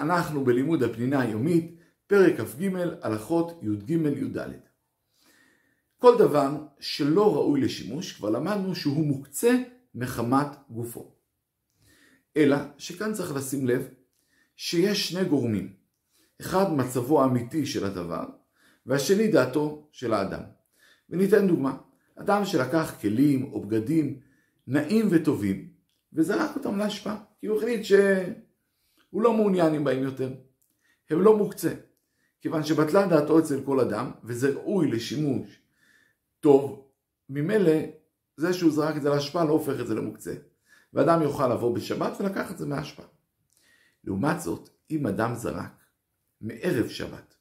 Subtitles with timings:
[0.00, 2.70] אנחנו בלימוד הפנינה היומית, פרק כ"ג,
[3.02, 4.38] הלכות י"ג-י"ד.
[5.98, 6.50] כל דבר
[6.80, 9.62] שלא ראוי לשימוש, כבר למדנו שהוא מוקצה
[9.94, 11.14] מחמת גופו.
[12.36, 13.88] אלא שכאן צריך לשים לב
[14.56, 15.72] שיש שני גורמים.
[16.40, 18.24] אחד מצבו האמיתי של הדבר,
[18.86, 20.42] והשני דעתו של האדם.
[21.10, 21.76] וניתן דוגמה.
[22.16, 24.20] אדם שלקח כלים או בגדים
[24.66, 25.68] נעים וטובים,
[26.12, 27.80] וזרק אותם להשפעה, כי הוא החליט
[29.14, 30.34] שהוא לא מעוניין בהם יותר.
[31.10, 31.74] הם לא מוקצה.
[32.40, 35.62] כיוון שבטלה דעתו אצל כל אדם, וזה ראוי לשימוש
[36.40, 36.88] טוב,
[37.28, 37.72] ממילא
[38.36, 40.34] זה שהוא זרק את זה להשפעה לא הופך את זה למוקצה.
[40.92, 43.06] ואדם יוכל לבוא בשבת ולקח את זה מההשפעה.
[44.04, 45.84] לעומת זאת, אם אדם זרק
[46.40, 47.34] מערב שבת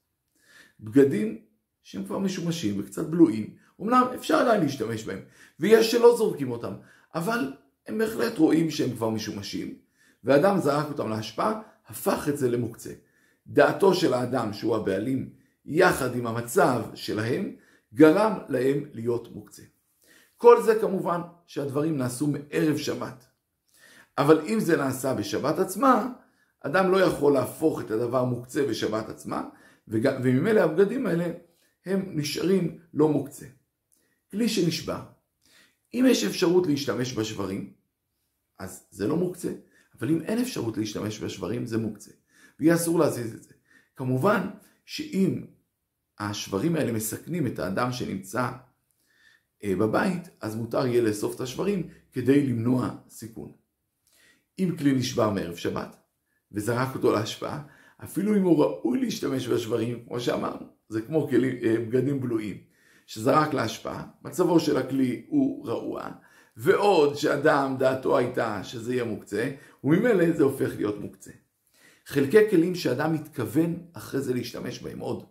[0.80, 1.42] בגדים
[1.84, 5.20] שהם כבר משומשים וקצת בלויים, אמנם אפשר עדיין להשתמש בהם,
[5.60, 6.74] ויש שלא זורקים אותם,
[7.16, 7.54] אבל
[7.88, 9.78] הם בהחלט רואים שהם כבר משומשים,
[10.24, 12.94] ואדם זרק אותם להשפעה, הפך את זה למוקצה.
[13.48, 15.30] דעתו של האדם, שהוא הבעלים,
[15.66, 17.56] יחד עם המצב שלהם,
[17.94, 19.64] גרם להם להיות מוקצה.
[20.38, 23.26] כל זה כמובן שהדברים נעשו מערב שבת.
[24.18, 26.10] אבל אם זה נעשה בשבת עצמה,
[26.62, 29.44] אדם לא יכול להפוך את הדבר מוקצה בשבת עצמה,
[29.88, 31.26] וממילא הבגדים האלה
[31.86, 33.46] הם נשארים לא מוקצה.
[34.32, 35.02] כלי שנשבר.
[35.94, 37.74] אם יש אפשרות להשתמש בשברים,
[38.60, 39.52] אז זה לא מוקצה,
[40.04, 42.12] אבל אם אין אפשרות להשתמש בשברים, זה מוקצה.
[42.60, 43.54] ויהיה אסור להזיז את זה.
[43.96, 44.50] כמובן
[44.86, 45.46] שאם
[46.20, 48.50] השברים האלה מסכנים את האדם שנמצא
[49.64, 53.52] אה, בבית, אז מותר יהיה לאסוף את השברים כדי למנוע סיכון.
[54.60, 55.96] אם כלי נשבר מערב שבת
[56.52, 57.64] וזרק אותו להשפעה,
[58.04, 62.58] אפילו אם הוא ראוי להשתמש בשברים, כמו שאמרנו, זה כמו כלי, אה, בגדים בלויים,
[63.06, 66.12] שזרק להשפעה, מצבו של הכלי הוא רעוע,
[66.58, 69.52] ועוד שאדם דעתו הייתה שזה יהיה מוקצה,
[69.84, 71.32] וממילא זה הופך להיות מוקצה.
[72.06, 75.24] חלקי כלים שאדם מתכוון אחרי זה להשתמש בהם עוד,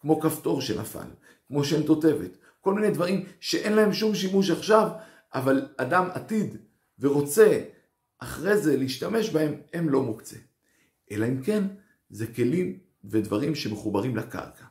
[0.00, 1.08] כמו כפתור שנפל,
[1.48, 4.88] כמו שן תותבת, כל מיני דברים שאין להם שום שימוש עכשיו,
[5.34, 6.56] אבל אדם עתיד
[6.98, 7.60] ורוצה
[8.18, 10.36] אחרי זה להשתמש בהם, הם לא מוקצה.
[11.10, 11.64] אלא אם כן,
[12.10, 14.64] זה כלים ודברים שמחוברים לקרקע,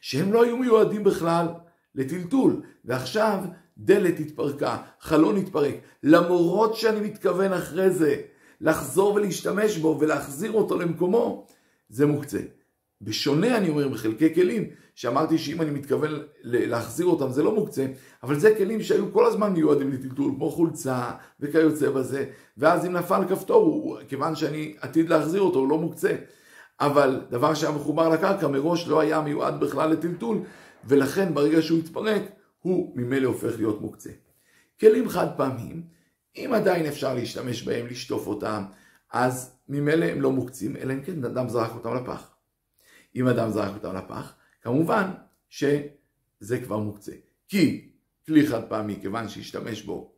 [0.00, 1.46] שהם לא היו מיועדים בכלל
[1.94, 3.38] לטלטול, ועכשיו
[3.78, 8.16] דלת התפרקה, חלון התפרק, למרות שאני מתכוון אחרי זה
[8.60, 11.46] לחזור ולהשתמש בו ולהחזיר אותו למקומו,
[11.88, 12.38] זה מוקצה.
[13.02, 16.10] בשונה, אני אומר, בחלקי כלים, שאמרתי שאם אני מתכוון
[16.42, 17.86] להחזיר אותם זה לא מוקצה,
[18.22, 21.10] אבל זה כלים שהיו כל הזמן מיועדים לטלטול, כמו חולצה
[21.40, 22.24] וכיוצא בזה,
[22.56, 26.14] ואז אם נפל כפתור, הוא, כיוון שאני עתיד להחזיר אותו, הוא לא מוקצה.
[26.80, 30.38] אבל דבר שהיה מחובר לקרקע מראש לא היה מיועד בכלל לטלטול,
[30.84, 32.22] ולכן ברגע שהוא יתפרק,
[32.58, 34.10] הוא ממילא הופך להיות מוקצה.
[34.80, 35.82] כלים חד פעמיים,
[36.36, 38.64] אם עדיין אפשר להשתמש בהם, לשטוף אותם,
[39.12, 42.30] אז ממילא הם לא מוקצים, אלא אם כן אדם זרק אותם לפח.
[43.16, 45.10] אם אדם זרק אותם לפח, כמובן
[45.48, 47.12] שזה כבר מוקצה.
[47.48, 47.90] כי
[48.26, 50.12] כלי חד פעמי, כיוון שהשתמש בו,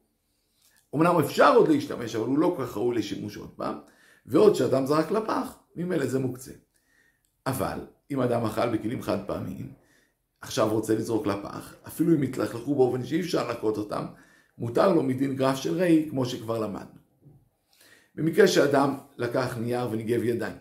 [0.94, 3.78] אמנם אפשר עוד להשתמש, אבל הוא לא כל כך ראוי לשימוש עוד פעם,
[4.26, 6.52] ועוד שאדם זרק לפח, ממילא זה מוקצה.
[7.46, 7.78] אבל
[8.10, 9.72] אם אדם אכל בכלים חד פעמיים,
[10.40, 14.04] עכשיו רוצה לזרוק לפח, אפילו אם יתלכלכו באופן שאי אפשר לנקות אותם,
[14.58, 17.00] מותר לו מדין גרף של ראי, כמו שכבר למדנו.
[18.14, 20.56] במקרה שאדם לקח נייר וניגב ידיים,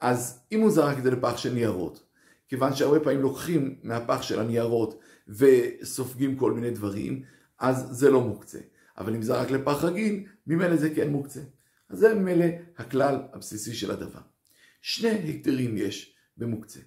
[0.00, 2.02] אז אם הוא זרק את זה לפח של ניירות,
[2.48, 7.22] כיוון שהרבה פעמים לוקחים מהפח של הניירות וסופגים כל מיני דברים,
[7.58, 8.58] אז זה לא מוקצה.
[8.98, 11.40] אבל אם זרק לפח רגיל, ממילא זה כן מוקצה.
[11.88, 12.44] אז זה ממילא
[12.76, 14.20] הכלל הבסיסי של הדבר.
[14.82, 16.80] שני היתרים יש במוקצה.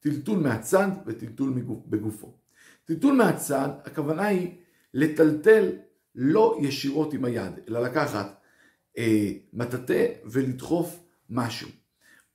[0.00, 2.38] טלטול מהצד וטלטול בגופו.
[2.84, 4.54] טלטול מהצד, הכוונה היא
[4.94, 5.68] לטלטל
[6.14, 8.40] לא ישירות עם היד, אלא לקחת
[8.98, 10.98] אה, מטאטא ולדחוף
[11.30, 11.68] משהו.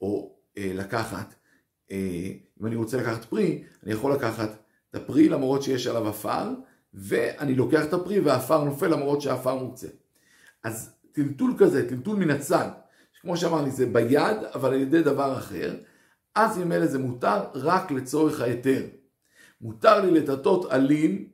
[0.02, 1.36] או אה, לקחת,
[1.92, 4.50] אה, אם אני רוצה לקחת פרי, אני יכול לקחת
[4.90, 6.54] את הפרי למרות שיש עליו עפר,
[6.94, 9.88] ואני לוקח את הפרי והעפר נופל למרות שהעפר מוקצה.
[10.64, 12.70] אז טלטול כזה, טלטול מן הצד,
[13.22, 15.76] כמו שאמרתי, זה ביד, אבל על ידי דבר אחר,
[16.36, 18.82] אז ממילא זה מותר רק לצורך ההיתר.
[19.62, 21.30] מותר לי לטטות עלים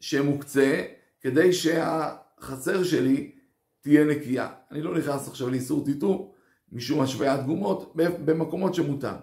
[0.00, 0.82] שמוקצה,
[1.20, 3.32] כדי שהחצר שלי
[3.80, 4.48] תהיה נקייה.
[4.70, 6.34] אני לא נכנס עכשיו לאיסור טיטור,
[6.72, 9.14] משום השוויית גומות במקומות שמותר.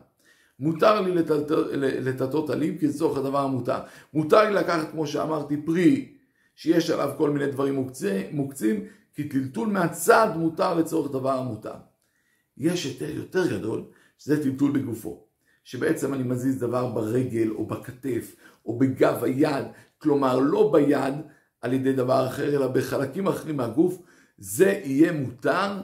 [0.59, 1.11] מותר לי
[2.01, 3.79] לטטות עלים כי לצורך הדבר המותר.
[4.13, 6.11] מותר לי לקחת, כמו שאמרתי, פרי
[6.55, 8.85] שיש עליו כל מיני דברים מוקצה, מוקצים,
[9.15, 11.73] כי טלטול מהצד מותר לצורך דבר המותר.
[12.57, 13.83] יש היתר יותר גדול,
[14.17, 15.25] שזה טלטול בגופו.
[15.63, 18.35] שבעצם אני מזיז דבר ברגל או בכתף
[18.65, 19.65] או בגב היד,
[19.97, 21.13] כלומר לא ביד
[21.61, 24.01] על ידי דבר אחר, אלא בחלקים אחרים מהגוף,
[24.37, 25.81] זה יהיה מותר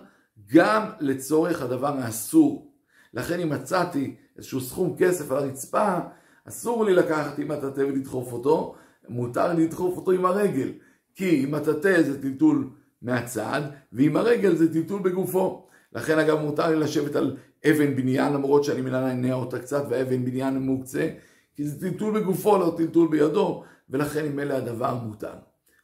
[0.54, 2.72] גם לצורך הדבר האסור.
[3.14, 6.00] לכן אם מצאתי איזשהו סכום כסף על הרצפה,
[6.48, 8.76] אסור לי לקחת עם מטאטא ולדחוף אותו,
[9.10, 10.72] מותר לי לדחוף אותו עם הרגל.
[11.16, 12.70] כי עם מטאטא זה טלטול
[13.02, 13.62] מהצד,
[13.94, 15.68] ועם הרגל זה טלטול בגופו.
[15.94, 17.38] לכן אגב מותר לי לשבת על
[17.70, 21.10] אבן בניין, למרות שאני מנענע אותה קצת, והאבן בניין מוקצה,
[21.56, 25.34] כי זה טלטול בגופו, לא טלטול בידו, ולכן אם אלה הדבר מותר.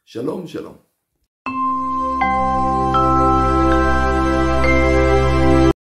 [0.04, 0.74] שלום, שלום.